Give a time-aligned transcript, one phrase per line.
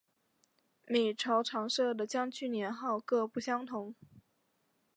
[0.87, 3.93] 每朝常设的将军名号各不相同。